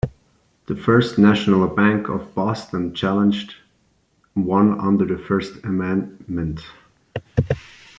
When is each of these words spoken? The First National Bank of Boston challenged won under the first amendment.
The 0.65 0.75
First 0.75 1.19
National 1.19 1.67
Bank 1.67 2.09
of 2.09 2.33
Boston 2.33 2.91
challenged 2.95 3.53
won 4.35 4.79
under 4.79 5.05
the 5.05 5.15
first 5.19 5.63
amendment. 5.63 6.61